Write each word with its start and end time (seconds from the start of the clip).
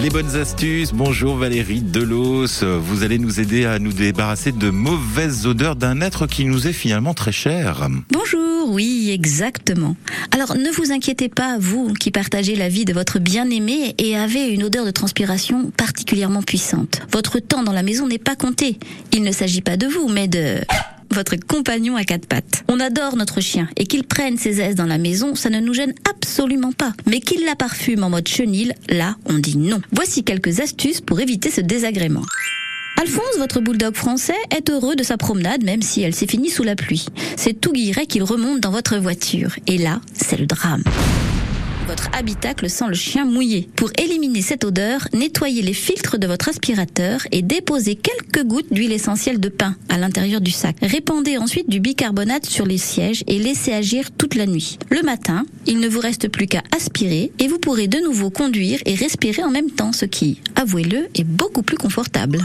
Les 0.00 0.08
bonnes 0.08 0.36
astuces. 0.36 0.92
Bonjour 0.92 1.36
Valérie 1.36 1.80
Delos. 1.80 2.62
Vous 2.62 3.02
allez 3.02 3.18
nous 3.18 3.40
aider 3.40 3.66
à 3.66 3.78
nous 3.78 3.92
débarrasser 3.92 4.50
de 4.50 4.70
mauvaises 4.70 5.46
odeurs 5.46 5.76
d'un 5.76 6.00
être 6.00 6.26
qui 6.26 6.46
nous 6.46 6.66
est 6.66 6.72
finalement 6.72 7.12
très 7.12 7.30
cher. 7.30 7.88
Bonjour, 8.10 8.70
oui, 8.70 9.10
exactement. 9.12 9.94
Alors 10.32 10.56
ne 10.56 10.70
vous 10.70 10.92
inquiétez 10.92 11.28
pas, 11.28 11.58
vous 11.58 11.92
qui 11.92 12.10
partagez 12.10 12.56
la 12.56 12.68
vie 12.68 12.86
de 12.86 12.94
votre 12.94 13.18
bien-aimé 13.18 13.94
et 13.98 14.16
avez 14.16 14.48
une 14.48 14.64
odeur 14.64 14.86
de 14.86 14.90
transpiration 14.90 15.70
particulièrement 15.76 16.42
puissante. 16.42 17.02
Votre 17.12 17.38
temps 17.38 17.62
dans 17.62 17.72
la 17.72 17.82
maison 17.82 18.08
n'est 18.08 18.18
pas 18.18 18.34
compté. 18.34 18.78
Il 19.12 19.22
ne 19.22 19.32
s'agit 19.32 19.62
pas 19.62 19.76
de 19.76 19.86
vous, 19.86 20.08
mais 20.08 20.26
de 20.26 20.56
votre 21.12 21.36
compagnon 21.36 21.96
à 21.96 22.04
quatre 22.04 22.26
pattes. 22.26 22.64
On 22.68 22.80
adore 22.80 23.16
notre 23.16 23.40
chien 23.40 23.68
et 23.76 23.86
qu'il 23.86 24.04
prenne 24.04 24.36
ses 24.36 24.60
aises 24.60 24.74
dans 24.74 24.86
la 24.86 24.98
maison, 24.98 25.34
ça 25.34 25.50
ne 25.50 25.60
nous 25.60 25.74
gêne 25.74 25.94
absolument 26.10 26.72
pas. 26.72 26.92
Mais 27.06 27.20
qu'il 27.20 27.44
la 27.44 27.56
parfume 27.56 28.04
en 28.04 28.10
mode 28.10 28.28
chenille, 28.28 28.72
là, 28.88 29.16
on 29.26 29.38
dit 29.38 29.56
non. 29.56 29.80
Voici 29.92 30.24
quelques 30.24 30.60
astuces 30.60 31.00
pour 31.00 31.20
éviter 31.20 31.50
ce 31.50 31.60
désagrément. 31.60 32.24
Alphonse, 33.00 33.38
votre 33.38 33.60
bulldog 33.60 33.94
français, 33.94 34.36
est 34.50 34.70
heureux 34.70 34.96
de 34.96 35.02
sa 35.02 35.16
promenade 35.16 35.64
même 35.64 35.82
si 35.82 36.02
elle 36.02 36.14
s'est 36.14 36.26
finie 36.26 36.50
sous 36.50 36.62
la 36.62 36.76
pluie. 36.76 37.06
C'est 37.36 37.60
tout 37.60 37.72
guilleret 37.72 38.06
qu'il 38.06 38.22
remonte 38.22 38.60
dans 38.60 38.70
votre 38.70 38.96
voiture. 38.96 39.56
Et 39.66 39.78
là, 39.78 40.00
c'est 40.12 40.38
le 40.38 40.46
drame 40.46 40.84
votre 41.86 42.08
habitacle 42.12 42.68
sent 42.70 42.88
le 42.88 42.94
chien 42.94 43.24
mouillé. 43.24 43.68
Pour 43.76 43.90
éliminer 43.98 44.42
cette 44.42 44.64
odeur, 44.64 45.08
nettoyez 45.12 45.62
les 45.62 45.72
filtres 45.72 46.18
de 46.18 46.26
votre 46.26 46.48
aspirateur 46.48 47.20
et 47.32 47.42
déposez 47.42 47.96
quelques 47.96 48.46
gouttes 48.46 48.72
d'huile 48.72 48.92
essentielle 48.92 49.40
de 49.40 49.48
pin 49.48 49.76
à 49.88 49.98
l'intérieur 49.98 50.40
du 50.40 50.50
sac. 50.50 50.76
Répandez 50.82 51.38
ensuite 51.38 51.68
du 51.68 51.80
bicarbonate 51.80 52.46
sur 52.46 52.66
les 52.66 52.78
sièges 52.78 53.24
et 53.26 53.38
laissez 53.38 53.72
agir 53.72 54.10
toute 54.10 54.34
la 54.34 54.46
nuit. 54.46 54.78
Le 54.90 55.02
matin, 55.02 55.44
il 55.66 55.78
ne 55.78 55.88
vous 55.88 56.00
reste 56.00 56.28
plus 56.28 56.46
qu'à 56.46 56.62
aspirer 56.74 57.32
et 57.38 57.48
vous 57.48 57.58
pourrez 57.58 57.88
de 57.88 57.98
nouveau 57.98 58.30
conduire 58.30 58.80
et 58.86 58.94
respirer 58.94 59.42
en 59.42 59.50
même 59.50 59.70
temps, 59.70 59.92
ce 59.92 60.04
qui, 60.04 60.40
avouez-le, 60.56 61.08
est 61.14 61.24
beaucoup 61.24 61.62
plus 61.62 61.76
confortable. 61.76 62.42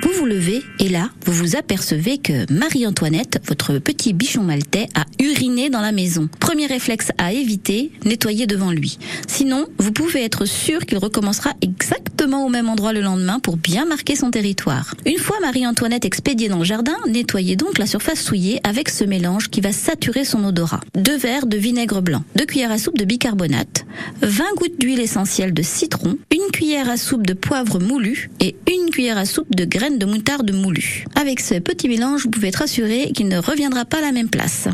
Vous 0.00 0.10
vous 0.16 0.24
levez 0.24 0.62
et 0.78 0.88
là, 0.88 1.10
vous 1.26 1.32
vous 1.32 1.56
apercevez 1.56 2.18
que 2.18 2.50
Marie-Antoinette, 2.52 3.40
votre 3.46 3.78
petit 3.78 4.12
bichon 4.12 4.42
maltais, 4.42 4.88
a 4.94 5.04
uriné 5.20 5.68
dans 5.70 5.80
la 5.80 5.92
maison. 5.92 6.28
Premier 6.40 6.66
réflexe 6.66 7.10
à 7.18 7.32
éviter, 7.32 7.92
nettoyer 8.04 8.46
devant 8.46 8.70
lui. 8.70 8.98
Sinon, 9.28 9.66
vous 9.78 9.92
pouvez 9.92 10.24
être 10.24 10.44
sûr 10.46 10.86
qu'il 10.86 10.98
recommencera 10.98 11.50
exactement 11.60 12.46
au 12.46 12.48
même 12.48 12.68
endroit 12.68 12.92
le 12.92 13.00
lendemain 13.00 13.38
pour 13.38 13.56
bien 13.56 13.84
marquer 13.84 14.16
son 14.16 14.30
territoire. 14.30 14.94
Une 15.04 15.18
fois 15.18 15.36
Marie-Antoinette 15.40 16.04
expédiée 16.04 16.48
dans 16.48 16.58
le 16.58 16.64
jardin, 16.64 16.96
nettoyez 17.08 17.56
donc 17.56 17.78
la 17.78 17.86
surface 17.86 18.22
souillée 18.22 18.60
avec 18.64 18.88
ce 18.88 19.04
mélange 19.04 19.50
qui 19.50 19.60
va 19.60 19.72
saturer 19.72 20.24
son 20.24 20.44
odorat. 20.44 20.80
Deux 20.94 21.16
verres 21.16 21.46
de 21.46 21.56
vinaigre 21.56 22.00
blanc, 22.00 22.24
deux 22.36 22.46
cuillères 22.46 22.72
à 22.72 22.78
soupe 22.78 22.98
de 22.98 23.04
bicarbonate, 23.04 23.81
20 24.20 24.44
gouttes 24.56 24.78
d'huile 24.78 25.00
essentielle 25.00 25.54
de 25.54 25.62
citron, 25.62 26.18
une 26.30 26.50
cuillère 26.52 26.90
à 26.90 26.96
soupe 26.96 27.26
de 27.26 27.34
poivre 27.34 27.78
moulu 27.78 28.30
et 28.40 28.56
une 28.70 28.90
cuillère 28.90 29.18
à 29.18 29.24
soupe 29.24 29.54
de 29.54 29.64
graines 29.64 29.98
de 29.98 30.06
moutarde 30.06 30.52
moulu. 30.52 31.04
Avec 31.14 31.40
ce 31.40 31.54
petit 31.58 31.88
mélange, 31.88 32.24
vous 32.24 32.30
pouvez 32.30 32.48
être 32.48 32.62
assuré 32.62 33.12
qu'il 33.14 33.28
ne 33.28 33.38
reviendra 33.38 33.84
pas 33.84 33.98
à 33.98 34.02
la 34.02 34.12
même 34.12 34.30
place. 34.30 34.68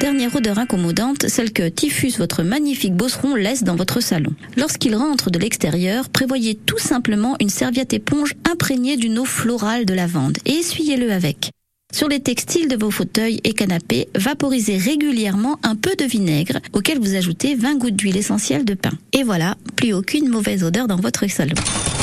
Dernière 0.00 0.36
odeur 0.36 0.58
incommodante, 0.58 1.26
celle 1.28 1.52
que 1.52 1.68
Typhus, 1.68 2.18
votre 2.18 2.42
magnifique 2.42 2.94
bosseron, 2.94 3.34
laisse 3.34 3.64
dans 3.64 3.76
votre 3.76 4.00
salon. 4.00 4.34
Lorsqu'il 4.56 4.94
rentre 4.94 5.30
de 5.30 5.38
l'extérieur, 5.38 6.10
prévoyez 6.10 6.54
tout 6.54 6.78
simplement 6.78 7.36
une 7.40 7.48
serviette 7.48 7.94
éponge 7.94 8.34
imprégnée 8.50 8.98
d'une 8.98 9.18
eau 9.18 9.24
florale 9.24 9.86
de 9.86 9.94
lavande 9.94 10.36
et 10.44 10.52
essuyez-le 10.52 11.10
avec. 11.10 11.50
Sur 11.96 12.08
les 12.08 12.20
textiles 12.20 12.68
de 12.68 12.76
vos 12.76 12.90
fauteuils 12.90 13.40
et 13.44 13.54
canapés, 13.54 14.08
vaporisez 14.14 14.76
régulièrement 14.76 15.58
un 15.62 15.76
peu 15.76 15.94
de 15.96 16.04
vinaigre 16.04 16.58
auquel 16.74 16.98
vous 16.98 17.14
ajoutez 17.14 17.54
20 17.54 17.76
gouttes 17.76 17.96
d'huile 17.96 18.18
essentielle 18.18 18.66
de 18.66 18.74
pain. 18.74 18.92
Et 19.14 19.22
voilà, 19.22 19.56
plus 19.76 19.94
aucune 19.94 20.28
mauvaise 20.28 20.62
odeur 20.62 20.88
dans 20.88 20.96
votre 21.00 21.26
salon. 21.30 21.54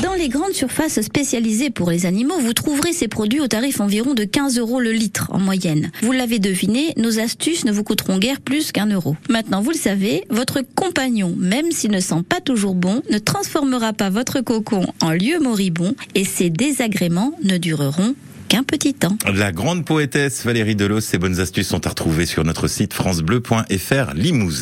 Dans 0.00 0.14
les 0.14 0.28
grandes 0.28 0.52
surfaces 0.52 1.00
spécialisées 1.00 1.70
pour 1.70 1.90
les 1.90 2.06
animaux, 2.06 2.38
vous 2.38 2.52
trouverez 2.52 2.92
ces 2.92 3.08
produits 3.08 3.40
au 3.40 3.48
tarif 3.48 3.80
environ 3.80 4.14
de 4.14 4.22
15 4.22 4.58
euros 4.58 4.80
le 4.80 4.92
litre 4.92 5.28
en 5.32 5.40
moyenne. 5.40 5.90
Vous 6.02 6.12
l'avez 6.12 6.38
deviné, 6.38 6.92
nos 6.96 7.18
astuces 7.18 7.64
ne 7.64 7.72
vous 7.72 7.82
coûteront 7.82 8.18
guère 8.18 8.40
plus 8.40 8.70
qu'un 8.70 8.86
euro. 8.86 9.16
Maintenant, 9.28 9.60
vous 9.60 9.72
le 9.72 9.76
savez, 9.76 10.22
votre 10.30 10.60
compagnon, 10.76 11.34
même 11.36 11.72
s'il 11.72 11.90
ne 11.90 12.00
sent 12.00 12.22
pas 12.28 12.40
toujours 12.40 12.76
bon, 12.76 13.02
ne 13.10 13.18
transformera 13.18 13.92
pas 13.92 14.10
votre 14.10 14.40
cocon 14.40 14.86
en 15.02 15.10
lieu 15.10 15.40
moribond 15.40 15.96
et 16.14 16.24
ces 16.24 16.48
désagréments 16.48 17.32
ne 17.42 17.56
dureront 17.56 18.14
qu'un 18.50 18.64
petit 18.64 18.94
temps. 18.94 19.16
La 19.32 19.52
grande 19.52 19.84
poétesse 19.84 20.44
Valérie 20.44 20.74
Delos, 20.74 21.02
ses 21.02 21.18
bonnes 21.18 21.38
astuces 21.38 21.68
sont 21.68 21.86
à 21.86 21.90
retrouver 21.90 22.26
sur 22.26 22.42
notre 22.42 22.66
site 22.66 22.92
francebleu.fr 22.92 24.14
Limousin. 24.14 24.58